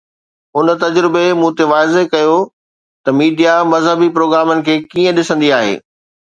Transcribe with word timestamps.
ان 0.57 0.67
تجربي 0.83 1.25
مون 1.39 1.51
تي 1.57 1.63
واضح 1.73 2.03
ڪيو 2.13 2.37
ته 3.03 3.09
ميڊيا 3.19 3.53
مذهبي 3.73 4.09
پروگرامن 4.17 4.57
کي 4.69 4.75
ڪيئن 4.95 5.21
ڏسندي 5.21 5.55
آهي. 5.61 5.75